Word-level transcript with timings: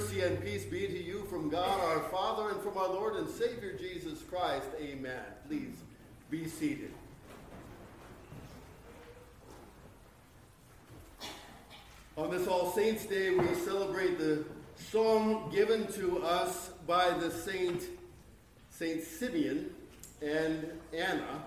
mercy 0.00 0.22
and 0.22 0.42
peace 0.42 0.64
be 0.64 0.86
to 0.86 1.02
you 1.02 1.24
from 1.24 1.50
God 1.50 1.78
our 1.80 2.00
Father 2.08 2.50
and 2.50 2.62
from 2.62 2.78
our 2.78 2.88
Lord 2.88 3.16
and 3.16 3.28
Savior 3.28 3.74
Jesus 3.74 4.22
Christ. 4.22 4.66
Amen. 4.80 5.20
Please 5.46 5.74
be 6.30 6.48
seated. 6.48 6.90
On 12.16 12.30
this 12.30 12.46
All 12.46 12.72
Saints' 12.72 13.04
Day, 13.04 13.34
we 13.34 13.54
celebrate 13.56 14.16
the 14.16 14.44
song 14.90 15.50
given 15.52 15.86
to 15.94 16.22
us 16.22 16.70
by 16.86 17.10
the 17.10 17.30
Saint, 17.30 17.82
Saint 18.70 19.02
Simeon 19.02 19.70
and 20.22 20.66
Anna 20.94 21.42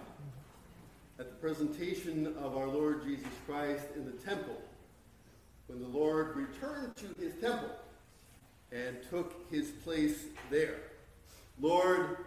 at 1.18 1.28
the 1.28 1.36
presentation 1.38 2.28
of 2.38 2.56
our 2.56 2.68
Lord 2.68 3.04
Jesus 3.04 3.26
Christ 3.48 3.86
in 3.96 4.06
the 4.06 4.12
temple 4.12 4.62
when 5.66 5.82
the 5.82 5.88
Lord 5.88 6.36
returned 6.36 6.96
to 6.98 7.08
his 7.20 7.34
temple 7.42 7.70
and 8.74 8.98
took 9.10 9.46
his 9.52 9.70
place 9.70 10.26
there. 10.50 10.80
Lord, 11.62 12.18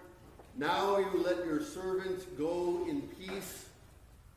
now 0.57 0.99
you 0.99 1.23
let 1.25 1.45
your 1.45 1.63
servant 1.63 2.39
go 2.39 2.87
in 2.89 3.03
peace. 3.03 3.67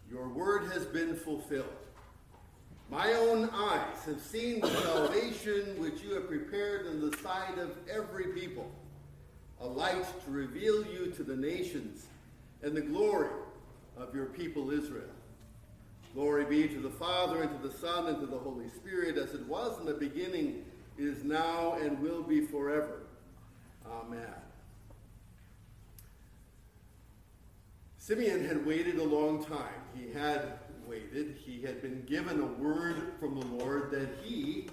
Your 0.09 0.27
word 0.27 0.71
has 0.71 0.85
been 0.85 1.15
fulfilled. 1.15 1.67
My 2.89 3.13
own 3.13 3.49
eyes 3.53 4.03
have 4.05 4.19
seen 4.19 4.61
the 4.61 4.67
salvation 4.81 5.79
which 5.79 6.01
you 6.01 6.15
have 6.15 6.27
prepared 6.27 6.87
in 6.87 6.99
the 6.99 7.15
sight 7.17 7.59
of 7.59 7.77
every 7.87 8.33
people, 8.33 8.71
a 9.61 9.67
light 9.67 10.05
to 10.25 10.31
reveal 10.31 10.83
you 10.87 11.11
to 11.11 11.23
the 11.23 11.35
nations 11.35 12.07
and 12.63 12.75
the 12.75 12.81
glory 12.81 13.29
of 13.95 14.15
your 14.15 14.25
people 14.25 14.71
Israel. 14.71 15.03
Glory 16.15 16.45
be 16.45 16.67
to 16.67 16.79
the 16.79 16.89
Father, 16.89 17.43
and 17.43 17.61
to 17.61 17.67
the 17.67 17.73
Son, 17.75 18.07
and 18.07 18.19
to 18.19 18.25
the 18.25 18.39
Holy 18.39 18.67
Spirit, 18.69 19.17
as 19.17 19.35
it 19.35 19.45
was 19.45 19.79
in 19.79 19.85
the 19.85 19.93
beginning, 19.93 20.65
is 20.99 21.23
now, 21.23 21.77
and 21.81 21.99
will 21.99 22.21
be 22.21 22.41
forever. 22.41 23.03
Amen. 23.85 24.19
Simeon 27.97 28.45
had 28.45 28.65
waited 28.65 28.97
a 28.97 29.03
long 29.03 29.43
time. 29.45 29.81
He 29.95 30.11
had 30.11 30.59
waited. 30.87 31.37
He 31.39 31.61
had 31.61 31.81
been 31.81 32.03
given 32.05 32.39
a 32.39 32.45
word 32.45 33.13
from 33.19 33.39
the 33.39 33.45
Lord 33.45 33.91
that 33.91 34.09
he 34.23 34.67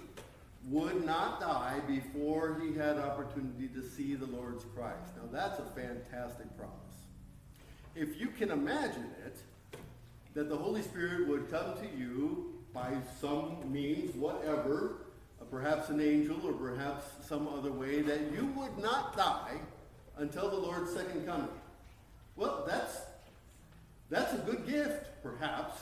would 0.67 1.05
not 1.05 1.39
die 1.39 1.79
before 1.87 2.59
he 2.61 2.73
had 2.73 2.97
opportunity 2.97 3.67
to 3.69 3.81
see 3.81 4.15
the 4.15 4.25
Lord's 4.25 4.65
Christ. 4.75 5.15
Now 5.15 5.29
that's 5.31 5.59
a 5.59 5.65
fantastic 5.75 6.55
promise. 6.57 6.73
If 7.95 8.19
you 8.19 8.27
can 8.27 8.51
imagine 8.51 9.09
it, 9.25 9.37
that 10.33 10.49
the 10.49 10.57
Holy 10.57 10.81
Spirit 10.81 11.27
would 11.27 11.49
come 11.49 11.77
to 11.77 11.87
you 11.97 12.53
by 12.73 12.93
some 13.19 13.71
means, 13.71 14.15
whatever, 14.15 15.06
perhaps 15.49 15.89
an 15.89 15.99
angel 16.01 16.37
or 16.45 16.53
perhaps 16.53 17.05
some 17.27 17.47
other 17.47 17.71
way, 17.71 18.01
that 18.01 18.19
you 18.33 18.45
would 18.55 18.77
not 18.77 19.15
die 19.15 19.57
until 20.17 20.49
the 20.49 20.57
Lord's 20.57 20.93
second 20.93 21.25
coming. 21.25 21.49
Well, 22.35 22.65
that's 22.67 23.01
that's 24.09 24.33
a 24.33 24.37
good 24.37 24.65
gift, 24.67 25.21
perhaps. 25.21 25.79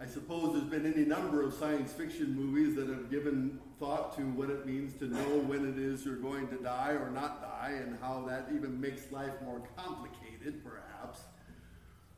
I 0.00 0.06
suppose 0.06 0.54
there's 0.54 0.64
been 0.64 0.90
any 0.90 1.04
number 1.04 1.42
of 1.42 1.52
science 1.52 1.92
fiction 1.92 2.34
movies 2.34 2.74
that 2.76 2.88
have 2.88 3.10
given 3.10 3.60
thought 3.78 4.16
to 4.16 4.22
what 4.22 4.48
it 4.48 4.64
means 4.64 4.94
to 4.98 5.04
know 5.04 5.40
when 5.46 5.68
it 5.68 5.78
is 5.78 6.06
you're 6.06 6.16
going 6.16 6.48
to 6.48 6.56
die 6.56 6.92
or 6.92 7.10
not 7.10 7.42
die, 7.42 7.72
and 7.72 7.98
how 8.00 8.24
that 8.26 8.48
even 8.54 8.80
makes 8.80 9.12
life 9.12 9.32
more 9.44 9.60
complicated, 9.76 10.64
perhaps. 10.64 11.20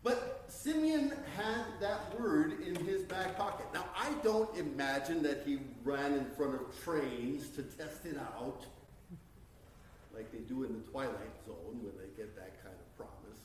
But 0.05 0.32
Simeon 0.63 1.13
had 1.37 1.65
that 1.81 2.21
word 2.21 2.61
in 2.65 2.77
his 2.87 3.03
back 3.03 3.37
pocket. 3.37 3.67
Now, 3.75 3.85
I 3.97 4.13
don't 4.23 4.57
imagine 4.57 5.21
that 5.25 5.43
he 5.45 5.59
ran 5.83 6.13
in 6.13 6.25
front 6.37 6.55
of 6.55 6.85
trains 6.85 7.49
to 7.57 7.63
test 7.63 8.07
it 8.07 8.17
out, 8.17 8.65
like 10.15 10.31
they 10.31 10.39
do 10.39 10.63
in 10.63 10.73
the 10.75 10.89
Twilight 10.89 11.35
Zone 11.47 11.81
when 11.83 11.95
they 11.99 12.17
get 12.17 12.37
that 12.37 12.63
kind 12.63 12.77
of 12.77 12.97
promise. 12.97 13.41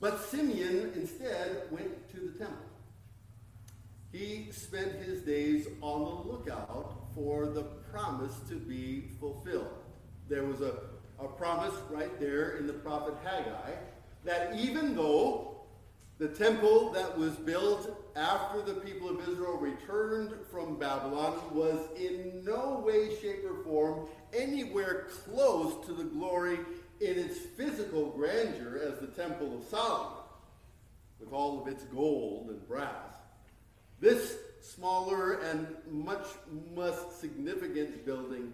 But 0.00 0.18
Simeon 0.30 0.92
instead 0.94 1.70
went 1.70 2.10
to 2.12 2.20
the 2.20 2.38
temple. 2.38 2.56
He 4.12 4.48
spent 4.52 4.94
his 5.02 5.20
days 5.20 5.68
on 5.82 6.00
the 6.00 6.32
lookout 6.32 6.94
for 7.14 7.46
the 7.46 7.64
promise 7.92 8.34
to 8.48 8.54
be 8.54 9.10
fulfilled. 9.20 9.84
There 10.26 10.44
was 10.44 10.62
a, 10.62 10.78
a 11.18 11.28
promise 11.28 11.74
right 11.90 12.18
there 12.18 12.56
in 12.56 12.66
the 12.66 12.72
prophet 12.72 13.14
Haggai 13.22 13.74
that 14.24 14.54
even 14.58 14.94
though 14.94 15.50
the 16.18 16.28
temple 16.28 16.92
that 16.92 17.16
was 17.16 17.32
built 17.36 17.96
after 18.14 18.60
the 18.60 18.74
people 18.74 19.08
of 19.08 19.26
Israel 19.26 19.56
returned 19.56 20.34
from 20.50 20.78
Babylon 20.78 21.38
was 21.52 21.88
in 21.96 22.44
no 22.44 22.82
way, 22.84 23.16
shape, 23.20 23.44
or 23.48 23.64
form 23.64 24.06
anywhere 24.36 25.06
close 25.24 25.84
to 25.86 25.94
the 25.94 26.04
glory 26.04 26.58
in 27.00 27.18
its 27.18 27.38
physical 27.38 28.10
grandeur 28.10 28.80
as 28.86 28.98
the 28.98 29.06
Temple 29.06 29.58
of 29.58 29.64
Solomon, 29.64 30.18
with 31.18 31.32
all 31.32 31.62
of 31.62 31.68
its 31.68 31.84
gold 31.84 32.50
and 32.50 32.68
brass. 32.68 33.14
This 34.00 34.36
smaller 34.60 35.40
and 35.40 35.66
much 35.90 36.26
less 36.74 36.98
significant 37.18 38.04
building 38.04 38.52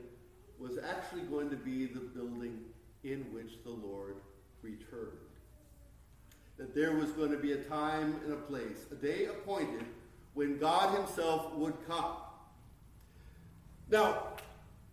was 0.59 0.79
actually 0.79 1.23
going 1.23 1.51
to 1.51 1.57
be 1.57 1.87
the 1.87 1.99
building 1.99 2.61
in 3.03 3.21
which 3.33 3.63
the 3.65 3.71
Lord 3.71 4.17
returned 4.63 5.19
that 6.59 6.75
there 6.75 6.93
was 6.93 7.11
going 7.11 7.31
to 7.31 7.37
be 7.37 7.53
a 7.53 7.63
time 7.65 8.21
and 8.25 8.33
a 8.33 8.37
place, 8.37 8.87
a 8.91 8.95
day 8.95 9.27
appointed, 9.27 9.85
when 10.35 10.59
God 10.59 10.97
himself 10.97 11.55
would 11.55 11.75
come. 11.87 12.17
Now, 13.91 14.29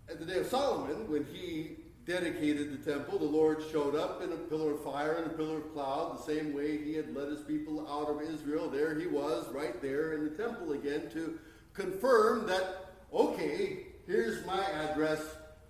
at 0.09 0.19
the 0.19 0.25
day 0.25 0.39
of 0.39 0.47
Solomon, 0.47 1.09
when 1.09 1.25
he 1.25 1.77
dedicated 2.05 2.71
the 2.71 2.91
temple, 2.91 3.17
the 3.17 3.25
Lord 3.25 3.63
showed 3.71 3.95
up 3.95 4.21
in 4.21 4.31
a 4.33 4.35
pillar 4.35 4.73
of 4.73 4.83
fire 4.83 5.13
and 5.13 5.25
a 5.25 5.35
pillar 5.35 5.57
of 5.57 5.73
cloud, 5.73 6.17
the 6.17 6.23
same 6.23 6.53
way 6.53 6.77
he 6.83 6.93
had 6.93 7.15
led 7.15 7.29
his 7.29 7.41
people 7.41 7.87
out 7.89 8.09
of 8.09 8.21
Israel. 8.21 8.69
There 8.69 8.99
he 8.99 9.07
was, 9.07 9.47
right 9.53 9.81
there 9.81 10.13
in 10.13 10.25
the 10.25 10.31
temple 10.31 10.73
again, 10.73 11.09
to 11.13 11.39
confirm 11.73 12.45
that, 12.47 12.91
okay, 13.13 13.87
here's 14.05 14.45
my 14.45 14.61
address. 14.63 15.21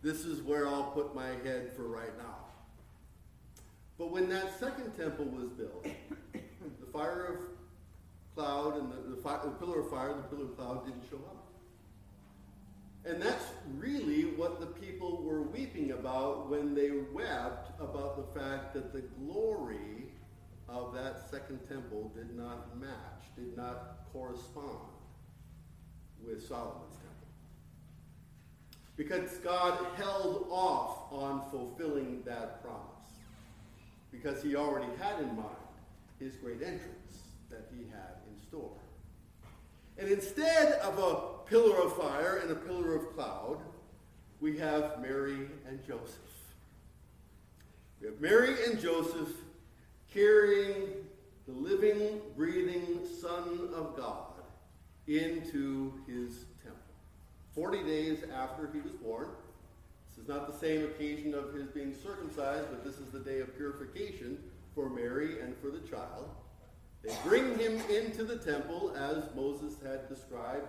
This 0.01 0.25
is 0.25 0.41
where 0.41 0.67
I'll 0.67 0.91
put 0.91 1.15
my 1.15 1.29
head 1.43 1.71
for 1.75 1.83
right 1.83 2.17
now. 2.17 2.32
But 3.97 4.11
when 4.11 4.29
that 4.29 4.59
second 4.59 4.91
temple 4.97 5.25
was 5.25 5.49
built, 5.49 5.83
the 6.33 6.91
fire 6.91 7.25
of 7.25 7.35
cloud 8.35 8.77
and 8.77 8.91
the, 8.91 9.15
the, 9.15 9.21
fire, 9.21 9.39
the 9.43 9.51
pillar 9.51 9.81
of 9.81 9.89
fire 9.89 10.13
the 10.13 10.35
pillar 10.35 10.45
of 10.45 10.57
cloud 10.57 10.85
didn't 10.85 11.03
show 11.09 11.17
up. 11.17 11.43
And 13.05 13.21
that's 13.21 13.45
really 13.77 14.23
what 14.35 14.59
the 14.59 14.65
people 14.65 15.21
were 15.23 15.41
weeping 15.41 15.91
about 15.91 16.49
when 16.49 16.73
they 16.73 16.91
wept 17.13 17.79
about 17.79 18.15
the 18.17 18.39
fact 18.39 18.73
that 18.73 18.93
the 18.93 19.01
glory 19.19 20.07
of 20.69 20.93
that 20.95 21.29
second 21.29 21.59
temple 21.67 22.11
did 22.15 22.35
not 22.35 22.79
match, 22.79 23.23
did 23.35 23.55
not 23.57 24.07
correspond 24.13 24.87
with 26.25 26.47
Solomon's 26.47 26.95
temple. 26.95 27.27
Because 28.95 29.31
God 29.43 29.85
held 29.97 30.47
off 30.49 31.11
on 31.11 31.43
fulfilling 31.51 32.23
that 32.25 32.63
promise 32.63 32.92
because 34.13 34.41
he 34.41 34.56
already 34.56 34.88
had 35.01 35.19
in 35.19 35.35
mind 35.35 35.50
his 36.19 36.35
great 36.35 36.62
entrance 36.62 37.24
that 37.50 37.68
he 37.75 37.84
had 37.90 38.18
in 38.29 38.47
store. 38.47 38.72
And 39.97 40.07
instead 40.07 40.74
of 40.79 40.97
a 41.00 41.50
pillar 41.50 41.75
of 41.81 41.97
fire 41.97 42.38
and 42.38 42.51
a 42.51 42.56
pillar 42.56 42.96
of 42.96 43.13
cloud, 43.16 43.57
we 44.40 44.57
have 44.57 45.01
Mary 45.01 45.47
and 45.68 45.85
Joseph. 45.85 46.19
We 48.00 48.07
have 48.07 48.22
Mary 48.22 48.56
and 48.66 48.79
Joseph 48.79 49.29
carrying 50.13 50.88
the 51.47 51.53
living, 51.53 52.22
breathing 52.38 53.00
Son 53.19 53.69
of 53.75 53.97
God 53.97 54.28
into 55.07 55.94
his 56.07 56.45
temple. 56.63 56.80
Forty 57.53 57.84
days 57.84 58.19
after 58.33 58.69
he 58.74 58.80
was 58.80 58.94
born, 58.94 59.27
is 60.23 60.29
not 60.29 60.47
the 60.47 60.57
same 60.57 60.85
occasion 60.85 61.33
of 61.33 61.53
his 61.53 61.67
being 61.67 61.93
circumcised, 61.93 62.67
but 62.69 62.83
this 62.85 62.97
is 62.97 63.09
the 63.11 63.19
day 63.19 63.41
of 63.41 63.57
purification 63.57 64.37
for 64.73 64.89
Mary 64.89 65.41
and 65.41 65.53
for 65.57 65.69
the 65.69 65.79
child. 65.79 66.29
They 67.03 67.13
bring 67.25 67.57
him 67.59 67.81
into 67.89 68.23
the 68.23 68.37
temple 68.37 68.95
as 68.97 69.35
Moses 69.35 69.75
had 69.83 70.07
described 70.07 70.67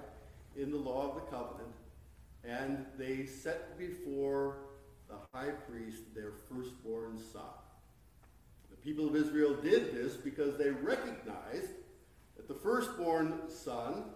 in 0.57 0.73
the 0.73 0.77
law 0.77 1.09
of 1.09 1.15
the 1.15 1.31
covenant, 1.31 1.73
and 2.43 2.85
they 2.99 3.27
set 3.27 3.79
before 3.79 4.57
the 5.09 5.15
high 5.33 5.51
priest 5.51 6.03
their 6.17 6.33
firstborn 6.51 7.21
son. 7.33 7.43
The 8.71 8.77
people 8.77 9.07
of 9.07 9.15
Israel 9.15 9.55
did 9.55 9.95
this 9.95 10.15
because 10.15 10.57
they 10.57 10.71
recognized 10.71 11.71
that 12.37 12.49
the 12.49 12.55
firstborn 12.55 13.43
son 13.49 14.07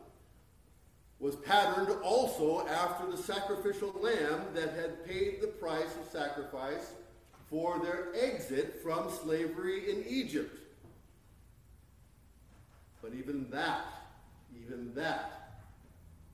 was 1.20 1.34
patterned 1.36 1.90
also 2.02 2.66
after 2.68 3.10
the 3.10 3.16
sacrificial 3.16 3.92
lamb 4.00 4.42
that 4.54 4.74
had 4.74 5.04
paid 5.06 5.40
the 5.40 5.48
price 5.48 5.96
of 6.00 6.10
sacrifice 6.10 6.92
for 7.50 7.80
their 7.80 8.08
exit 8.14 8.80
from 8.82 9.10
slavery 9.10 9.90
in 9.90 10.04
Egypt. 10.06 10.60
But 13.02 13.14
even 13.14 13.48
that, 13.50 13.86
even 14.62 14.94
that 14.94 15.60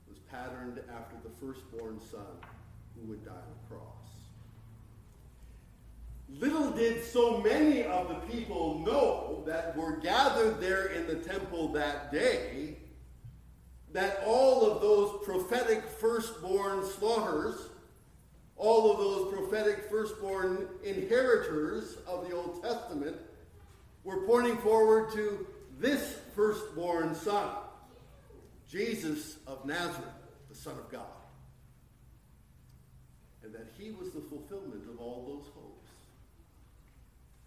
was 0.07 0.19
patterned 0.29 0.79
after 0.93 1.15
the 1.23 1.33
firstborn 1.39 1.99
son 2.11 2.21
who 2.95 3.09
would 3.09 3.25
die 3.25 3.31
on 3.31 3.37
the 3.37 3.75
cross. 3.75 3.95
Little 6.29 6.71
did 6.71 7.03
so 7.03 7.39
many 7.39 7.83
of 7.83 8.09
the 8.09 8.15
people 8.33 8.79
know 8.79 9.43
that 9.45 9.75
were 9.77 9.97
gathered 9.97 10.59
there 10.59 10.87
in 10.87 11.07
the 11.07 11.15
temple 11.15 11.69
that 11.69 12.11
day 12.11 12.77
that 13.95 14.21
all 14.25 14.69
of 14.69 14.81
those 14.81 15.23
prophetic 15.23 15.83
firstborn 15.83 16.85
slaughters, 16.85 17.69
all 18.57 18.91
of 18.91 18.97
those 18.97 19.33
prophetic 19.33 19.89
firstborn 19.89 20.67
inheritors 20.83 21.97
of 22.05 22.27
the 22.27 22.35
Old 22.35 22.61
Testament, 22.61 23.15
were 24.03 24.25
pointing 24.27 24.57
forward 24.57 25.11
to 25.13 25.47
this 25.79 26.17
firstborn 26.35 27.15
son, 27.15 27.49
Jesus 28.69 29.37
of 29.47 29.65
Nazareth, 29.65 30.09
the 30.49 30.55
Son 30.55 30.77
of 30.77 30.91
God. 30.91 31.05
And 33.43 33.53
that 33.53 33.67
he 33.77 33.91
was 33.91 34.11
the 34.11 34.21
fulfillment 34.21 34.89
of 34.89 34.99
all 34.99 35.23
those 35.25 35.53
hopes. 35.53 35.89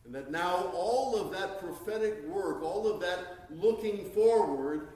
And 0.06 0.14
that 0.14 0.30
now 0.30 0.70
all 0.74 1.14
of 1.16 1.30
that 1.32 1.60
prophetic 1.60 2.26
work, 2.26 2.62
all 2.62 2.86
of 2.86 3.00
that 3.00 3.48
looking 3.50 4.10
forward, 4.12 4.88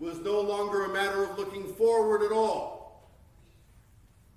was 0.00 0.18
no 0.20 0.40
longer 0.40 0.84
a 0.84 0.92
matter 0.92 1.24
of 1.24 1.38
looking 1.38 1.72
forward 1.74 2.22
at 2.22 2.32
all, 2.32 3.10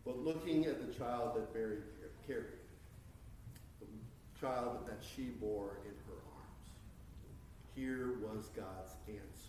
but 0.05 0.17
looking 0.23 0.65
at 0.65 0.85
the 0.85 0.93
child 0.97 1.35
that 1.35 1.53
Mary 1.53 1.77
carried, 2.27 2.45
the 3.79 3.87
child 4.39 4.85
that 4.85 4.99
she 5.15 5.23
bore 5.23 5.77
in 5.85 5.93
her 6.05 6.19
arms. 6.35 6.69
Here 7.75 8.19
was 8.21 8.47
God's 8.55 8.93
answer. 9.07 9.47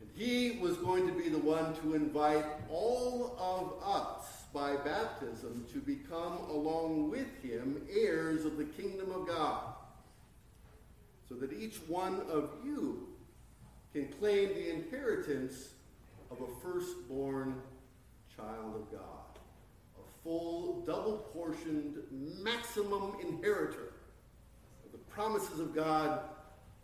And 0.00 0.10
he 0.14 0.58
was 0.60 0.76
going 0.76 1.06
to 1.06 1.12
be 1.14 1.28
the 1.28 1.38
one 1.38 1.74
to 1.76 1.94
invite 1.94 2.44
all 2.68 3.36
of 3.38 3.82
us 3.88 4.26
by 4.52 4.76
baptism 4.76 5.64
to 5.72 5.78
become, 5.78 6.38
along 6.50 7.10
with 7.10 7.42
him, 7.42 7.80
heirs 7.90 8.44
of 8.44 8.58
the 8.58 8.64
kingdom 8.64 9.10
of 9.10 9.26
God. 9.26 9.62
So 11.28 11.36
that 11.36 11.52
each 11.54 11.76
one 11.88 12.20
of 12.30 12.50
you 12.62 13.08
can 13.92 14.08
claim 14.18 14.48
the 14.48 14.70
inheritance 14.70 15.70
of 16.30 16.40
a 16.40 16.46
firstborn 16.62 17.60
child 18.34 18.74
of 18.76 18.90
God, 18.90 19.38
a 19.98 20.22
full, 20.22 20.82
double 20.86 21.18
portioned, 21.34 21.98
maximum 22.40 23.14
inheritor 23.20 23.92
of 24.84 24.92
the 24.92 24.98
promises 25.10 25.60
of 25.60 25.74
God 25.74 26.20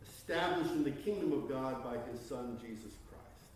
established 0.07 0.73
in 0.73 0.85
the 0.85 0.91
kingdom 0.91 1.33
of 1.33 1.49
God 1.49 1.83
by 1.83 1.97
his 2.11 2.21
Son, 2.21 2.59
Jesus 2.61 2.93
Christ. 3.09 3.53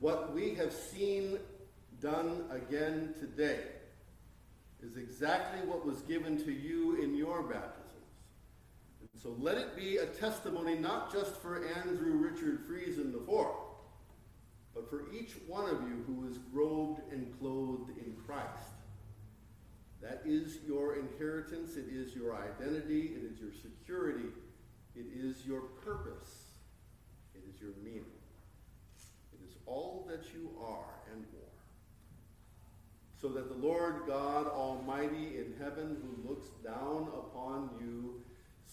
What 0.00 0.34
we 0.34 0.54
have 0.54 0.72
seen 0.72 1.38
done 2.02 2.44
again 2.50 3.14
today 3.18 3.60
is 4.82 4.98
exactly 4.98 5.66
what 5.66 5.86
was 5.86 6.02
given 6.02 6.36
to 6.44 6.52
you 6.52 7.02
in 7.02 7.14
your 7.14 7.42
baptism. 7.42 7.83
So 9.20 9.36
let 9.38 9.56
it 9.56 9.76
be 9.76 9.98
a 9.98 10.06
testimony 10.06 10.76
not 10.76 11.12
just 11.12 11.36
for 11.36 11.66
Andrew 11.78 12.12
Richard 12.12 12.68
Friesen 12.68 13.14
IV, 13.14 13.46
but 14.74 14.90
for 14.90 15.04
each 15.12 15.34
one 15.46 15.64
of 15.64 15.82
you 15.82 16.04
who 16.06 16.28
is 16.28 16.38
robed 16.52 17.00
and 17.12 17.32
clothed 17.38 17.90
in 17.96 18.16
Christ. 18.26 18.74
That 20.02 20.20
is 20.26 20.58
your 20.66 20.96
inheritance, 20.96 21.76
it 21.76 21.86
is 21.90 22.14
your 22.14 22.36
identity, 22.36 23.12
it 23.16 23.22
is 23.24 23.40
your 23.40 23.52
security, 23.52 24.28
it 24.94 25.06
is 25.16 25.46
your 25.46 25.60
purpose, 25.60 26.44
it 27.34 27.42
is 27.48 27.60
your 27.60 27.70
meaning. 27.82 28.04
It 29.32 29.48
is 29.48 29.54
all 29.64 30.06
that 30.10 30.24
you 30.34 30.50
are 30.60 30.92
and 31.10 31.24
more. 31.32 31.40
So 33.18 33.28
that 33.28 33.48
the 33.48 33.66
Lord 33.66 34.02
God 34.06 34.46
Almighty 34.48 35.38
in 35.38 35.54
heaven, 35.58 35.96
who 36.02 36.28
looks 36.28 36.48
down 36.62 37.08
upon 37.16 37.70
you, 37.80 38.20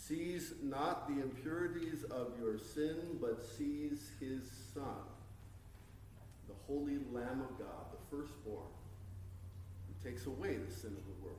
sees 0.07 0.53
not 0.63 1.07
the 1.07 1.21
impurities 1.21 2.03
of 2.05 2.33
your 2.39 2.57
sin, 2.57 2.95
but 3.21 3.43
sees 3.57 4.11
his 4.19 4.49
Son, 4.73 4.83
the 6.47 6.55
Holy 6.65 6.97
Lamb 7.11 7.41
of 7.41 7.57
God, 7.59 7.85
the 7.91 8.15
firstborn, 8.15 8.65
who 9.87 10.09
takes 10.09 10.25
away 10.25 10.57
the 10.57 10.73
sin 10.73 10.95
of 10.97 11.05
the 11.05 11.23
world. 11.23 11.37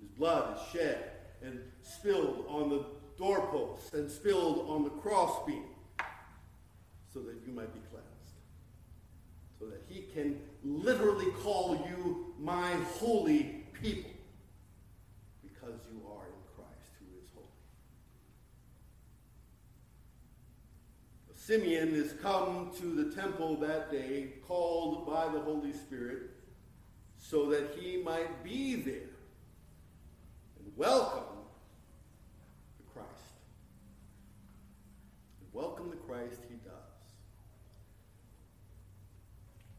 His 0.00 0.08
blood 0.10 0.56
is 0.56 0.72
shed 0.72 1.10
and 1.42 1.60
spilled 1.82 2.44
on 2.48 2.70
the 2.70 2.84
doorposts 3.18 3.92
and 3.92 4.10
spilled 4.10 4.68
on 4.68 4.84
the 4.84 4.90
crossbeam 4.90 5.64
so 7.12 7.20
that 7.20 7.36
you 7.46 7.52
might 7.52 7.72
be 7.74 7.80
cleansed. 7.90 8.08
So 9.58 9.66
that 9.66 9.82
he 9.88 10.02
can 10.14 10.38
literally 10.64 11.30
call 11.42 11.86
you 11.88 12.34
my 12.38 12.72
holy 12.98 13.64
people. 13.80 14.11
Simeon 21.44 21.92
is 21.92 22.12
come 22.22 22.70
to 22.78 22.86
the 22.86 23.12
temple 23.16 23.56
that 23.56 23.90
day, 23.90 24.34
called 24.46 25.08
by 25.08 25.26
the 25.26 25.40
Holy 25.40 25.72
Spirit, 25.72 26.30
so 27.18 27.46
that 27.46 27.76
he 27.76 27.96
might 27.96 28.44
be 28.44 28.76
there 28.76 29.10
and 30.60 30.72
welcome 30.76 31.40
the 32.78 32.92
Christ. 32.92 33.08
And 35.40 35.48
welcome 35.52 35.90
the 35.90 35.96
Christ 35.96 36.38
he 36.48 36.54
does. 36.54 36.74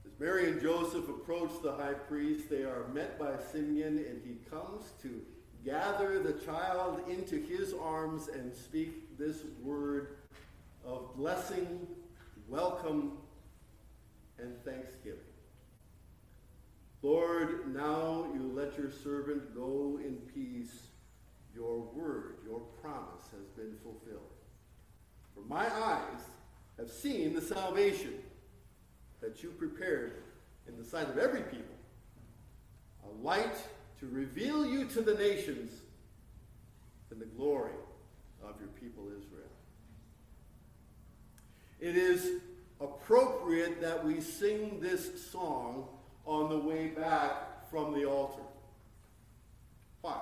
As 0.05 0.19
Mary 0.19 0.49
and 0.49 0.61
Joseph 0.61 1.07
approach 1.07 1.51
the 1.63 1.71
high 1.71 1.93
priest, 1.93 2.49
they 2.49 2.63
are 2.63 2.89
met 2.93 3.17
by 3.17 3.37
Simeon, 3.53 3.99
and 3.99 4.21
he 4.21 4.35
comes 4.49 4.91
to 5.01 5.21
gather 5.63 6.19
the 6.19 6.33
child 6.33 6.99
into 7.07 7.37
his 7.37 7.73
arms 7.73 8.27
and 8.27 8.53
speak 8.53 9.17
this 9.17 9.37
word 9.61 10.17
of 10.85 11.15
blessing, 11.15 11.87
welcome, 12.47 13.13
and 14.39 14.53
thanksgiving. 14.63 15.19
Lord, 17.01 17.73
now 17.73 18.27
you 18.33 18.51
let 18.53 18.77
your 18.77 18.91
servant 18.91 19.55
go 19.55 19.99
in 20.03 20.15
peace. 20.33 20.87
Your 21.53 21.81
word, 21.93 22.37
your 22.45 22.61
promise 22.81 23.25
has 23.31 23.47
been 23.55 23.75
fulfilled. 23.83 24.31
For 25.35 25.41
my 25.41 25.65
eyes 25.65 26.21
have 26.77 26.89
seen 26.89 27.33
the 27.33 27.41
salvation 27.41 28.15
that 29.21 29.43
you 29.43 29.49
prepared 29.49 30.23
in 30.67 30.77
the 30.77 30.83
sight 30.83 31.09
of 31.09 31.17
every 31.17 31.41
people, 31.41 31.75
a 33.05 33.23
light 33.23 33.55
to 33.99 34.07
reveal 34.07 34.65
you 34.65 34.85
to 34.85 35.01
the 35.01 35.13
nations 35.13 35.71
and 37.11 37.21
the 37.21 37.25
glory 37.25 37.73
of 38.43 38.55
your 38.59 38.69
people 38.69 39.07
Israel 39.07 39.52
it 41.83 41.97
is 41.97 42.39
appropriate 42.79 43.81
that 43.81 44.05
we 44.05 44.21
sing 44.21 44.79
this 44.79 45.29
song 45.29 45.85
on 46.25 46.49
the 46.49 46.57
way 46.57 46.87
back 46.87 47.69
from 47.69 47.93
the 47.93 48.05
altar. 48.05 48.41
Why? 49.99 50.21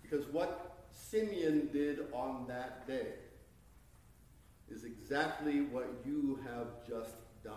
Because 0.00 0.24
what 0.28 0.86
Simeon 0.90 1.68
did 1.70 2.06
on 2.14 2.46
that 2.48 2.88
day 2.88 3.08
is 4.70 4.84
exactly 4.84 5.60
what 5.60 5.86
you 6.06 6.40
have 6.42 6.68
just 6.88 7.16
done. 7.44 7.52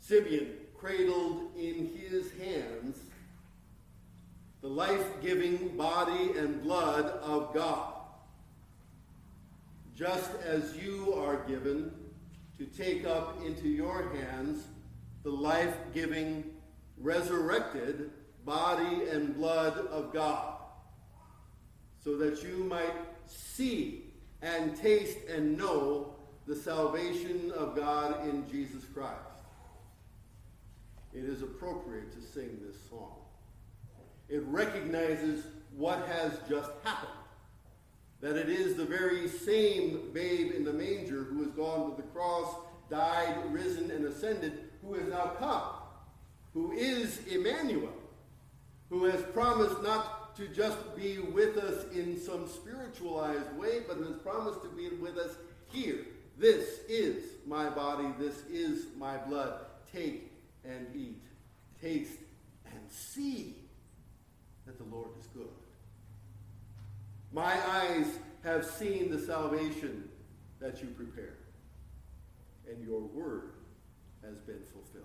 Simeon 0.00 0.52
cradled 0.74 1.50
in 1.54 1.90
his 1.94 2.32
hands 2.32 2.96
the 4.62 4.68
life 4.68 5.20
giving 5.20 5.76
body 5.76 6.30
and 6.38 6.62
blood 6.62 7.04
of 7.20 7.52
God 7.52 7.95
just 9.96 10.30
as 10.44 10.76
you 10.76 11.14
are 11.14 11.36
given 11.48 11.90
to 12.58 12.66
take 12.66 13.06
up 13.06 13.42
into 13.44 13.66
your 13.66 14.14
hands 14.14 14.64
the 15.22 15.30
life 15.30 15.74
giving, 15.94 16.44
resurrected 16.98 18.10
body 18.44 19.08
and 19.10 19.34
blood 19.34 19.76
of 19.88 20.12
God, 20.12 20.54
so 22.04 22.16
that 22.16 22.42
you 22.42 22.58
might 22.64 22.94
see 23.26 24.12
and 24.42 24.76
taste 24.76 25.18
and 25.28 25.56
know 25.58 26.14
the 26.46 26.54
salvation 26.54 27.50
of 27.56 27.74
God 27.74 28.28
in 28.28 28.48
Jesus 28.48 28.84
Christ. 28.94 29.14
It 31.12 31.24
is 31.24 31.42
appropriate 31.42 32.12
to 32.12 32.20
sing 32.20 32.58
this 32.64 32.76
song. 32.88 33.16
It 34.28 34.42
recognizes 34.44 35.46
what 35.74 36.06
has 36.06 36.38
just 36.48 36.70
happened 36.84 37.25
that 38.26 38.36
it 38.36 38.48
is 38.48 38.74
the 38.74 38.84
very 38.84 39.28
same 39.28 40.10
babe 40.12 40.50
in 40.50 40.64
the 40.64 40.72
manger 40.72 41.22
who 41.22 41.44
has 41.44 41.52
gone 41.52 41.88
to 41.88 41.96
the 41.96 42.08
cross, 42.08 42.56
died, 42.90 43.36
risen, 43.52 43.88
and 43.92 44.04
ascended, 44.04 44.64
who 44.82 44.94
has 44.94 45.06
now 45.06 45.30
come, 45.38 45.62
who 46.52 46.72
is 46.72 47.24
Emmanuel, 47.28 47.92
who 48.90 49.04
has 49.04 49.22
promised 49.32 49.80
not 49.80 50.34
to 50.34 50.48
just 50.48 50.76
be 50.96 51.20
with 51.20 51.56
us 51.56 51.84
in 51.92 52.20
some 52.20 52.48
spiritualized 52.48 53.56
way, 53.56 53.82
but 53.86 53.98
has 53.98 54.16
promised 54.24 54.60
to 54.62 54.68
be 54.70 54.88
with 54.88 55.16
us 55.18 55.36
here. 55.68 56.04
This 56.36 56.80
is 56.88 57.22
my 57.46 57.70
body, 57.70 58.08
this 58.18 58.42
is 58.50 58.86
my 58.98 59.18
blood. 59.18 59.66
Take 59.92 60.32
and 60.64 60.88
eat. 60.96 61.22
Taste 61.80 62.18
and 62.72 62.90
see 62.90 63.54
that 64.66 64.78
the 64.78 64.84
Lord 64.84 65.10
is 65.20 65.28
good. 65.28 65.46
My 67.32 67.56
eyes 67.68 68.06
have 68.44 68.64
seen 68.64 69.10
the 69.10 69.18
salvation 69.18 70.08
that 70.60 70.80
you 70.80 70.88
prepared, 70.88 71.38
and 72.68 72.82
your 72.82 73.00
word 73.00 73.54
has 74.24 74.38
been 74.38 74.62
fulfilled. 74.72 75.04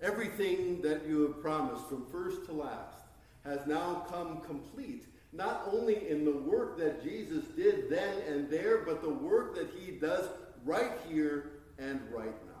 Everything 0.00 0.80
that 0.82 1.06
you 1.06 1.22
have 1.22 1.40
promised 1.42 1.88
from 1.88 2.06
first 2.06 2.44
to 2.46 2.52
last 2.52 3.04
has 3.44 3.66
now 3.66 4.06
come 4.10 4.40
complete, 4.40 5.04
not 5.32 5.68
only 5.72 6.08
in 6.08 6.24
the 6.24 6.32
work 6.32 6.78
that 6.78 7.02
Jesus 7.02 7.44
did 7.56 7.90
then 7.90 8.22
and 8.28 8.48
there, 8.48 8.78
but 8.78 9.02
the 9.02 9.10
work 9.10 9.54
that 9.56 9.70
he 9.78 9.92
does 9.92 10.28
right 10.64 10.92
here 11.08 11.50
and 11.78 12.00
right 12.12 12.46
now. 12.46 12.52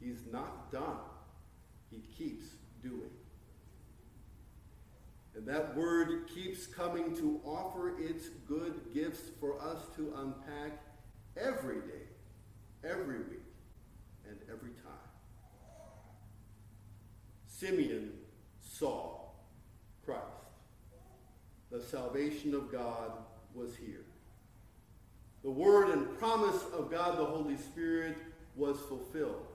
He's 0.00 0.20
not 0.30 0.70
done. 0.72 0.98
He 1.90 2.02
keeps 2.16 2.46
doing. 2.82 3.10
And 5.36 5.46
that 5.48 5.76
word 5.76 6.28
keeps 6.32 6.66
coming 6.66 7.16
to 7.16 7.40
offer 7.44 7.98
its 7.98 8.28
good 8.46 8.80
gifts 8.94 9.30
for 9.40 9.60
us 9.60 9.78
to 9.96 10.14
unpack 10.16 10.80
every 11.36 11.80
day, 11.80 12.06
every 12.84 13.18
week, 13.18 13.42
and 14.28 14.36
every 14.48 14.70
time. 14.70 14.92
Simeon 17.48 18.12
saw 18.60 19.30
Christ. 20.04 20.20
The 21.70 21.80
salvation 21.80 22.54
of 22.54 22.70
God 22.70 23.12
was 23.54 23.74
here. 23.76 24.04
The 25.42 25.50
word 25.50 25.90
and 25.90 26.18
promise 26.18 26.62
of 26.72 26.90
God 26.90 27.18
the 27.18 27.24
Holy 27.24 27.56
Spirit 27.56 28.16
was 28.56 28.78
fulfilled. 28.88 29.46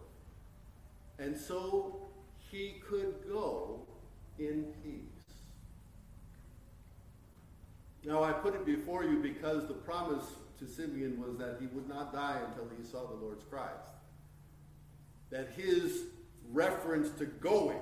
And 1.17 1.38
so 1.38 2.09
he 2.51 2.81
could 2.88 3.15
go 3.27 3.88
in 4.38 4.65
peace. 4.83 5.19
Now, 8.06 8.24
I 8.24 8.32
put 8.32 8.56
it 8.56 8.65
before 8.65 9.03
you 9.03 9.20
because 9.20 9.68
the 9.68 9.74
promise 9.74 10.25
to 10.60 10.68
Simeon 10.68 11.22
was 11.22 11.38
that 11.38 11.58
he 11.60 11.68
would 11.68 11.88
not 11.88 12.13
die 12.13 12.39
until 12.48 12.68
he 12.77 12.84
saw 12.84 13.08
the 13.08 13.15
Lord's 13.15 13.44
Christ. 13.44 13.89
That 15.29 15.50
his 15.56 16.03
reference 16.51 17.10
to 17.20 17.25
going 17.25 17.79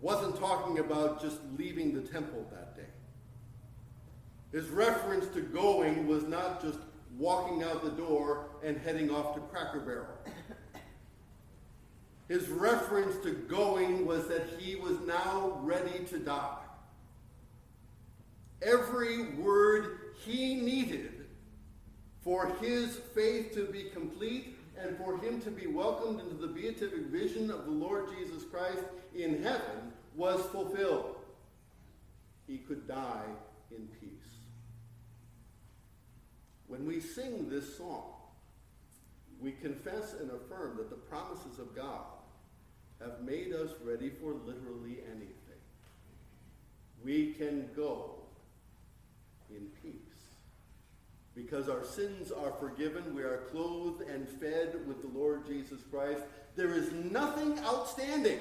wasn't 0.00 0.38
talking 0.38 0.78
about 0.78 1.20
just 1.20 1.38
leaving 1.58 1.94
the 1.94 2.00
temple 2.00 2.46
that 2.50 2.76
day. 2.76 2.82
His 4.52 4.68
reference 4.68 5.26
to 5.34 5.40
going 5.40 6.06
was 6.06 6.24
not 6.24 6.62
just 6.62 6.78
walking 7.18 7.62
out 7.62 7.84
the 7.84 7.90
door 7.90 8.46
and 8.64 8.76
heading 8.78 9.10
off 9.10 9.34
to 9.34 9.40
Cracker 9.40 9.80
Barrel. 9.80 10.06
His 12.28 12.48
reference 12.48 13.16
to 13.24 13.32
going 13.32 14.06
was 14.06 14.28
that 14.28 14.48
he 14.58 14.76
was 14.76 14.98
now 15.00 15.58
ready 15.62 16.04
to 16.06 16.18
die. 16.18 16.59
Every 18.62 19.30
word 19.34 19.98
he 20.24 20.54
needed 20.54 21.26
for 22.22 22.54
his 22.60 22.96
faith 23.14 23.54
to 23.54 23.66
be 23.66 23.84
complete 23.84 24.58
and 24.78 24.96
for 24.96 25.18
him 25.18 25.40
to 25.42 25.50
be 25.50 25.66
welcomed 25.66 26.20
into 26.20 26.34
the 26.34 26.46
beatific 26.46 27.06
vision 27.06 27.50
of 27.50 27.64
the 27.64 27.70
Lord 27.70 28.08
Jesus 28.18 28.44
Christ 28.44 28.84
in 29.14 29.42
heaven 29.42 29.92
was 30.14 30.40
fulfilled. 30.46 31.16
He 32.46 32.58
could 32.58 32.86
die 32.86 33.26
in 33.70 33.88
peace. 34.00 34.10
When 36.66 36.86
we 36.86 37.00
sing 37.00 37.48
this 37.48 37.76
song, 37.76 38.12
we 39.40 39.52
confess 39.52 40.14
and 40.20 40.30
affirm 40.30 40.76
that 40.76 40.90
the 40.90 40.96
promises 40.96 41.58
of 41.58 41.74
God 41.74 42.04
have 43.00 43.22
made 43.22 43.54
us 43.54 43.70
ready 43.82 44.10
for 44.10 44.34
literally 44.34 44.98
anything. 45.10 45.36
We 47.02 47.32
can 47.32 47.70
go 47.74 48.19
in 49.54 49.66
peace. 49.82 50.00
Because 51.34 51.68
our 51.68 51.84
sins 51.84 52.32
are 52.32 52.52
forgiven, 52.52 53.14
we 53.14 53.22
are 53.22 53.46
clothed 53.50 54.02
and 54.02 54.28
fed 54.28 54.74
with 54.86 55.00
the 55.00 55.18
Lord 55.18 55.46
Jesus 55.46 55.80
Christ. 55.90 56.22
There 56.56 56.74
is 56.74 56.92
nothing 56.92 57.58
outstanding, 57.60 58.40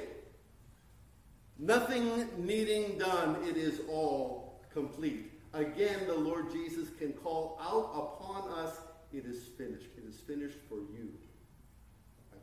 nothing 1.57 2.27
needing 2.37 2.97
done. 2.97 3.37
It 3.47 3.57
is 3.57 3.81
all 3.89 4.61
complete. 4.73 5.31
Again, 5.53 6.07
the 6.07 6.15
Lord 6.15 6.51
Jesus 6.51 6.89
can 6.97 7.13
call 7.13 7.59
out 7.61 7.91
upon 7.95 8.51
us, 8.51 8.79
it 9.11 9.25
is 9.25 9.43
finished. 9.57 9.87
It 9.97 10.07
is 10.07 10.19
finished 10.19 10.57
for 10.67 10.77
you. 10.77 11.09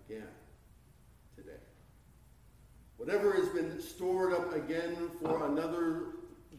Again, 0.07 0.27
today. 1.37 1.51
Whatever 2.97 3.33
has 3.33 3.49
been 3.51 3.81
stored 3.81 4.33
up 4.33 4.55
again 4.55 5.11
for 5.23 5.47
another 5.47 6.07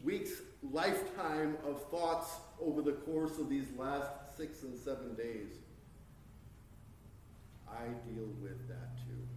week's 0.02 0.40
lifetime 0.62 1.56
of 1.66 1.82
thoughts 1.90 2.30
over 2.60 2.82
the 2.82 2.92
course 2.92 3.38
of 3.38 3.48
these 3.48 3.66
last 3.76 4.08
six 4.36 4.62
and 4.62 4.76
seven 4.76 5.14
days. 5.14 5.52
I 7.68 7.84
deal 8.08 8.28
with 8.42 8.68
that 8.68 8.96
too. 8.96 9.28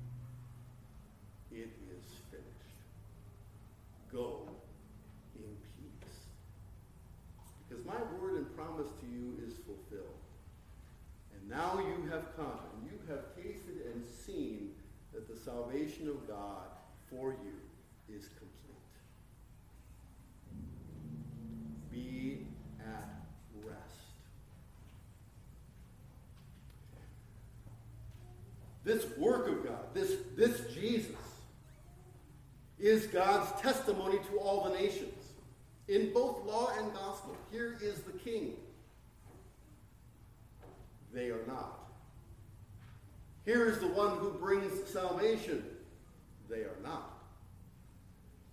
It 1.56 1.70
is 1.90 2.06
finished. 2.32 2.46
Go 4.12 4.48
in 5.36 5.56
peace. 5.78 6.18
Because 7.68 7.86
my 7.86 8.02
word 8.20 8.38
and 8.38 8.56
promise 8.56 8.88
to 9.02 9.06
you 9.06 9.38
is 9.46 9.54
fulfilled. 9.66 10.08
And 11.36 11.50
now 11.50 11.80
you 11.80 12.10
have 12.10 12.36
come 12.36 12.60
and 12.74 12.92
you 12.92 12.98
have 13.10 13.36
tasted 13.36 13.86
and 13.94 14.04
seen 14.26 14.72
that 15.14 15.28
the 15.28 15.38
salvation 15.40 16.08
of 16.08 16.28
God 16.28 16.68
for 17.10 17.32
you 17.32 18.16
is 18.16 18.28
complete. 18.28 18.52
Be 21.92 22.46
at 22.80 23.10
rest. 23.64 23.78
This 28.84 29.06
work 29.18 29.48
of 29.48 29.66
God, 29.66 29.94
this, 29.94 30.16
this 30.36 30.74
Jesus, 30.74 31.12
is 32.82 33.08
God's 33.08 33.62
testimony 33.62 34.18
to 34.32 34.40
all 34.40 34.64
the 34.64 34.78
nations 34.78 35.14
in 35.88 36.12
both 36.14 36.44
law 36.46 36.72
and 36.78 36.94
gospel. 36.94 37.36
Here 37.52 37.78
is 37.82 38.02
the 38.02 38.14
king. 38.14 38.54
They 41.14 41.30
are 41.30 41.44
not. 41.48 41.80
Here 43.46 43.68
is 43.68 43.80
the 43.80 43.88
one 43.88 44.18
who 44.18 44.32
brings 44.32 44.88
salvation. 44.90 45.64
They 46.50 46.62
are 46.62 46.78
not. 46.84 47.22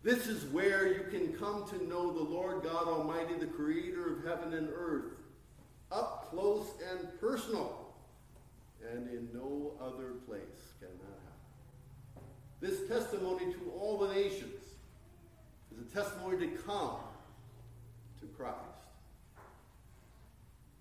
This 0.02 0.26
is 0.26 0.44
where 0.46 0.86
you 0.86 1.04
can 1.10 1.32
come 1.34 1.68
to 1.68 1.88
know 1.88 2.12
the 2.12 2.22
Lord 2.22 2.62
God 2.62 2.86
Almighty, 2.86 3.34
the 3.34 3.46
creator 3.46 4.14
of 4.14 4.24
heaven 4.24 4.54
and 4.54 4.68
earth, 4.74 5.12
up 5.90 6.30
close 6.30 6.66
and 6.90 7.08
personal. 7.20 7.86
And 8.92 9.08
in 9.08 9.28
no 9.34 9.72
other 9.80 10.12
place 10.26 10.72
can 10.80 10.88
that. 10.88 11.17
This 12.60 12.88
testimony 12.88 13.52
to 13.52 13.72
all 13.78 13.98
the 13.98 14.12
nations 14.14 14.62
is 15.72 15.78
a 15.80 15.94
testimony 15.94 16.38
to 16.38 16.56
come 16.62 16.96
to 18.20 18.26
Christ. 18.36 18.56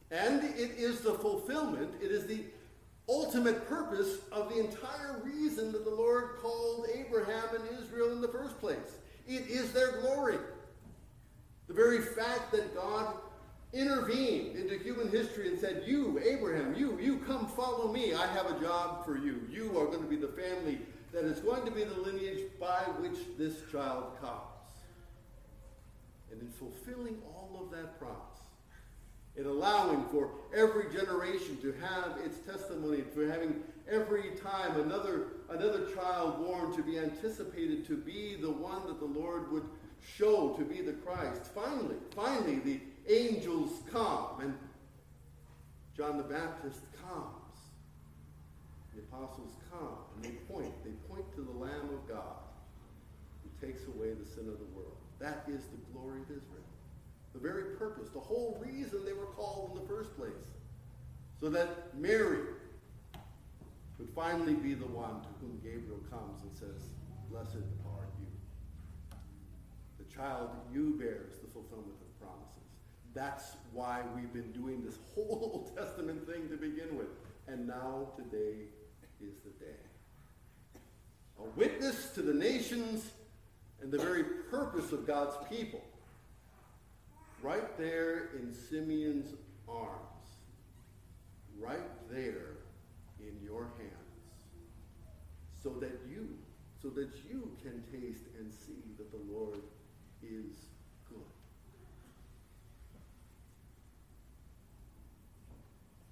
And 0.10 0.44
it 0.44 0.72
is 0.78 1.02
the 1.02 1.14
fulfillment, 1.14 1.94
it 2.02 2.12
is 2.12 2.26
the 2.26 2.44
ultimate 3.10 3.68
purpose 3.68 4.18
of 4.32 4.50
the 4.50 4.60
entire 4.60 5.22
reason 5.24 5.72
that 5.72 5.86
the 5.86 5.92
Lord 5.92 6.38
called 6.42 6.88
Abraham 6.94 7.44
and 7.56 7.80
Israel 7.80 8.12
in 8.12 8.22
the 8.22 8.28
first 8.28 8.60
place. 8.60 8.98
It 9.28 9.48
is 9.48 9.72
their 9.72 10.02
glory. 10.02 10.38
The 11.68 11.74
very 11.74 12.02
fact 12.02 12.52
that 12.54 12.74
God 12.76 13.14
intervened 13.74 14.56
into 14.56 14.78
human 14.78 15.10
history 15.10 15.50
and 15.50 15.60
said, 15.60 15.84
You, 15.86 16.20
Abraham, 16.26 16.74
you, 16.76 16.98
you 17.00 17.20
come 17.20 17.48
follow 17.48 17.92
me. 17.92 18.14
I 18.14 18.26
have 18.28 18.50
a 18.50 18.60
job 18.60 19.06
for 19.06 19.18
you. 19.18 19.42
You 19.52 19.78
are 19.78 19.86
going 19.86 20.02
to 20.02 20.10
be 20.10 20.16
the 20.16 20.30
family 20.30 20.80
that 21.18 21.26
is 21.26 21.40
going 21.40 21.66
to 21.66 21.72
be 21.72 21.84
the 21.84 22.00
lineage 22.00 22.44
by 22.60 22.84
which 23.00 23.18
this 23.40 23.56
child 23.72 24.06
comes. 24.22 24.76
And 26.32 26.40
in 26.40 26.48
fulfilling 26.48 27.18
all 27.26 27.60
of 27.60 27.72
that 27.72 27.98
promise, 27.98 28.22
in 29.36 29.48
allowing 29.48 30.06
for 30.12 30.30
every 30.56 30.94
generation 30.94 31.58
to 31.62 31.74
have 31.82 32.18
its 32.24 32.38
testimony, 32.40 33.02
for 33.16 33.26
having 33.28 33.64
every 33.90 34.36
time 34.44 34.80
another, 34.80 35.30
another 35.50 35.88
child 35.96 36.46
born 36.46 36.76
to 36.76 36.84
be 36.84 37.00
anticipated 37.00 37.88
to 37.88 37.98
be 37.98 38.36
the 38.40 38.52
one 38.52 38.86
that 38.86 39.00
the 39.00 39.20
Lord 39.20 39.52
would 39.52 39.68
show 40.18 40.50
to 40.50 40.64
be 40.64 40.82
the 40.82 40.94
Christ. 40.94 41.50
Finally, 41.56 41.96
finally, 42.16 42.60
the 42.60 42.80
angels 43.10 43.72
come 43.92 44.40
and 44.42 44.54
John 45.96 46.18
the 46.18 46.24
Baptist 46.24 46.82
comes. 47.02 47.47
The 48.98 49.04
apostles 49.04 49.54
come 49.70 49.94
and 50.16 50.26
they 50.26 50.36
point. 50.52 50.74
They 50.84 50.92
point 51.08 51.32
to 51.36 51.42
the 51.42 51.52
Lamb 51.52 51.90
of 51.94 52.08
God 52.10 52.42
who 53.44 53.68
takes 53.68 53.86
away 53.86 54.14
the 54.14 54.26
sin 54.26 54.50
of 54.50 54.58
the 54.58 54.66
world. 54.74 54.98
That 55.20 55.44
is 55.48 55.66
the 55.66 55.78
glory 55.94 56.22
of 56.22 56.32
Israel. 56.32 56.66
The 57.34 57.40
very 57.40 57.76
purpose, 57.76 58.10
the 58.10 58.20
whole 58.20 58.60
reason 58.66 59.06
they 59.06 59.14
were 59.14 59.30
called 59.38 59.72
in 59.76 59.82
the 59.82 59.88
first 59.88 60.18
place. 60.18 60.32
So 61.40 61.50
that 61.50 61.96
Mary 61.96 62.40
would 64.00 64.10
finally 64.16 64.56
be 64.56 64.74
the 64.74 64.88
one 64.88 65.22
to 65.22 65.28
whom 65.42 65.60
Gabriel 65.64 66.02
comes 66.10 66.42
and 66.42 66.52
says, 66.54 66.82
Blessed 67.30 67.58
are 67.86 68.08
you. 68.20 69.18
The 70.00 70.16
child 70.16 70.50
you 70.74 70.96
bear 70.98 71.26
is 71.30 71.38
the 71.38 71.48
fulfillment 71.54 71.98
of 72.02 72.20
promises. 72.20 72.66
That's 73.14 73.58
why 73.74 74.02
we've 74.16 74.34
been 74.34 74.52
doing 74.54 74.84
this 74.84 74.98
whole 75.14 75.52
Old 75.54 75.78
Testament 75.78 76.28
thing 76.28 76.50
to 76.50 76.58
begin 76.58 76.98
with. 76.98 77.10
And 77.48 77.68
now 77.68 78.10
today 78.18 78.66
is 79.22 79.36
the 79.44 79.52
day. 79.64 79.72
A 81.40 81.44
witness 81.58 82.12
to 82.16 82.22
the 82.22 82.34
nations 82.34 83.12
and 83.82 83.92
the 83.92 83.98
very 83.98 84.24
purpose 84.24 84.92
of 84.92 85.06
God's 85.06 85.36
people. 85.50 85.84
Right 87.42 87.78
there 87.78 88.30
in 88.40 88.54
Simeon's 88.54 89.34
arms. 89.68 89.92
Right 91.60 92.10
there 92.10 92.58
in 93.20 93.38
your 93.44 93.70
hands. 93.78 93.94
So 95.62 95.70
that 95.80 96.00
you, 96.10 96.28
so 96.82 96.90
that 96.90 97.10
you 97.30 97.52
can 97.62 97.84
taste 97.92 98.24
and 98.40 98.52
see 98.52 98.82
that 98.98 99.12
the 99.12 99.34
Lord 99.34 99.60
is 100.24 100.56
good. 101.10 101.20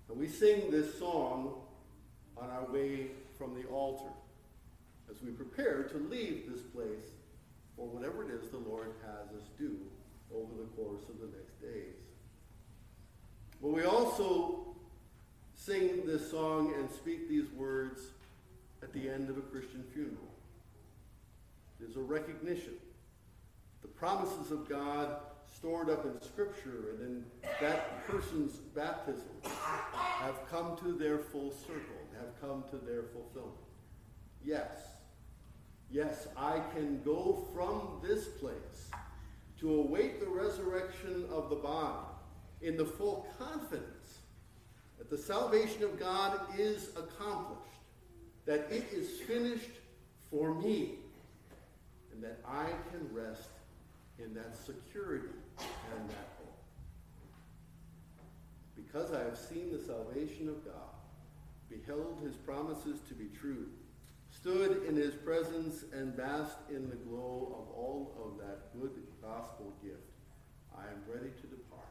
And 0.10 0.20
we 0.20 0.28
sing 0.28 0.70
this 0.72 0.98
song 1.00 1.65
on 2.38 2.50
our 2.50 2.66
way 2.72 3.08
from 3.38 3.54
the 3.56 3.68
altar 3.70 4.12
as 5.10 5.22
we 5.22 5.32
prepare 5.32 5.84
to 5.84 5.98
leave 5.98 6.44
this 6.52 6.62
place 6.62 7.12
for 7.76 7.88
whatever 7.88 8.24
it 8.24 8.32
is 8.32 8.50
the 8.50 8.58
Lord 8.58 8.94
has 9.04 9.30
us 9.36 9.48
do 9.58 9.78
over 10.34 10.52
the 10.58 10.68
course 10.82 11.04
of 11.10 11.20
the 11.20 11.38
next 11.38 11.62
days. 11.62 11.96
But 13.62 13.70
we 13.70 13.84
also 13.84 14.76
sing 15.54 16.06
this 16.06 16.30
song 16.30 16.74
and 16.78 16.90
speak 16.92 17.30
these 17.30 17.50
words 17.52 18.02
at 18.84 18.94
the 18.94 19.10
end 19.10 19.30
of 19.30 19.38
a 19.38 19.42
Christian 19.42 19.84
funeral. 19.94 20.18
There's 21.80 21.96
a 21.96 22.02
recognition. 22.02 22.74
The 23.82 23.88
promises 23.88 24.52
of 24.52 24.68
God 24.70 25.18
stored 25.54 25.90
up 25.90 26.06
in 26.06 26.22
Scripture 26.22 26.92
and 26.92 27.02
in 27.02 27.26
that 27.62 28.06
person's 28.08 28.58
baptism 28.76 29.24
have 29.44 30.36
come 30.50 30.78
to 30.78 30.94
their 30.94 31.18
full 31.18 31.52
circle, 31.52 31.95
have 32.20 32.40
come 32.42 32.64
to 32.72 32.78
their 32.86 33.04
fulfillment. 33.04 33.56
Yes, 34.44 34.78
yes, 35.90 36.28
I 36.38 36.62
can 36.74 37.02
go 37.04 37.48
from 37.54 38.00
this 38.04 38.28
place 38.28 38.90
to 39.60 39.76
await 39.76 40.20
the 40.20 40.28
resurrection 40.28 41.26
of 41.32 41.50
the 41.50 41.56
body 41.56 42.06
in 42.62 42.78
the 42.78 42.86
full 42.86 43.28
confidence 43.40 44.20
that 44.98 45.10
the 45.10 45.18
salvation 45.18 45.84
of 45.84 46.00
God 46.00 46.40
is 46.58 46.90
accomplished, 46.96 47.62
that 48.46 48.68
it 48.72 48.86
is 48.92 49.22
finished 49.22 49.72
for 50.30 50.54
me, 50.56 50.96
and 52.12 52.24
that 52.24 52.40
I 52.48 52.68
can 52.92 53.08
rest 53.14 53.50
in 54.20 54.34
that 54.34 54.56
security 54.58 55.28
and 55.62 56.10
that 56.10 56.28
hope. 56.38 56.58
Because 58.76 59.14
I 59.14 59.24
have 59.24 59.38
seen 59.38 59.72
the 59.72 59.84
salvation 59.84 60.48
of 60.48 60.64
God, 60.64 60.95
beheld 61.70 62.20
his 62.24 62.36
promises 62.36 63.00
to 63.08 63.14
be 63.14 63.30
true, 63.40 63.68
stood 64.30 64.84
in 64.88 64.96
his 64.96 65.16
presence 65.16 65.86
and 65.94 66.16
basked 66.16 66.70
in 66.70 66.90
the 66.90 66.96
glow 66.96 67.56
of 67.60 67.76
all 67.76 68.16
of 68.24 68.46
that 68.46 68.74
good 68.80 68.92
gospel 69.22 69.74
gift, 69.84 70.12
I 70.78 70.84
am 70.84 71.02
ready 71.08 71.32
to 71.42 71.48
depart. 71.48 71.82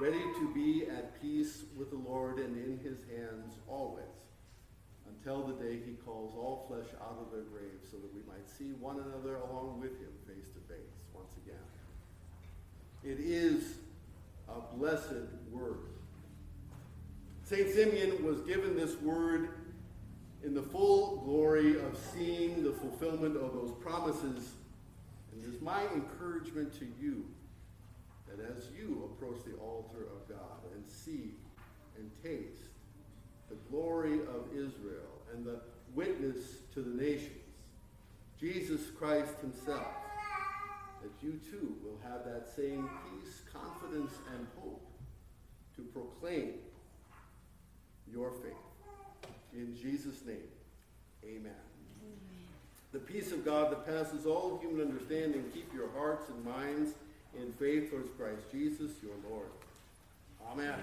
Ready 0.00 0.22
to 0.40 0.52
be 0.54 0.86
at 0.86 1.20
peace 1.20 1.64
with 1.76 1.90
the 1.90 1.96
Lord 1.96 2.38
and 2.38 2.56
in 2.56 2.78
his 2.78 2.98
hands 3.04 3.54
always, 3.68 4.04
until 5.08 5.46
the 5.46 5.54
day 5.62 5.78
he 5.84 5.92
calls 6.04 6.34
all 6.36 6.64
flesh 6.68 6.90
out 7.00 7.18
of 7.20 7.30
their 7.30 7.42
graves 7.42 7.86
so 7.90 7.98
that 7.98 8.12
we 8.14 8.22
might 8.26 8.48
see 8.48 8.72
one 8.80 8.96
another 8.96 9.36
along 9.36 9.80
with 9.80 9.92
him 10.00 10.10
face 10.26 10.48
to 10.48 10.60
face 10.72 10.94
once 11.12 11.32
again. 11.44 11.56
It 13.04 13.20
is 13.20 13.74
a 14.48 14.76
blessed 14.76 15.28
word. 15.50 15.90
St. 17.44 17.68
Simeon 17.68 18.24
was 18.24 18.40
given 18.40 18.74
this 18.74 18.96
word 19.02 19.50
in 20.42 20.54
the 20.54 20.62
full 20.62 21.18
glory 21.26 21.78
of 21.78 21.98
seeing 22.14 22.62
the 22.62 22.72
fulfillment 22.72 23.36
of 23.36 23.52
those 23.52 23.72
promises. 23.82 24.52
And 25.30 25.44
it 25.44 25.54
is 25.54 25.60
my 25.60 25.82
encouragement 25.94 26.72
to 26.78 26.86
you 26.98 27.26
that 28.26 28.42
as 28.56 28.68
you 28.74 29.10
approach 29.12 29.44
the 29.44 29.56
altar 29.62 30.06
of 30.16 30.26
God 30.26 30.72
and 30.74 30.84
see 30.88 31.34
and 31.98 32.10
taste 32.22 32.62
the 33.50 33.56
glory 33.70 34.20
of 34.20 34.48
Israel 34.52 35.20
and 35.34 35.44
the 35.44 35.60
witness 35.94 36.38
to 36.72 36.80
the 36.80 37.02
nations, 37.02 37.42
Jesus 38.40 38.90
Christ 38.98 39.38
himself, 39.42 39.86
that 41.02 41.12
you 41.22 41.38
too 41.50 41.76
will 41.84 41.98
have 42.10 42.24
that 42.24 42.48
same 42.56 42.88
peace, 43.04 43.42
confidence, 43.52 44.12
and 44.34 44.46
hope 44.58 44.82
to 45.76 45.82
proclaim 45.82 46.54
your 48.14 48.30
faith. 48.30 49.30
In 49.52 49.76
Jesus' 49.80 50.24
name, 50.24 50.36
amen. 51.24 51.52
The 52.92 53.00
peace 53.00 53.32
of 53.32 53.44
God 53.44 53.72
that 53.72 53.86
passes 53.86 54.24
all 54.24 54.58
human 54.62 54.86
understanding, 54.86 55.44
keep 55.52 55.72
your 55.74 55.88
hearts 55.96 56.28
and 56.28 56.44
minds 56.44 56.92
in 57.36 57.52
faith 57.54 57.90
towards 57.90 58.08
Christ 58.16 58.42
Jesus, 58.52 58.92
your 59.02 59.14
Lord. 59.28 59.48
Amen. 60.52 60.78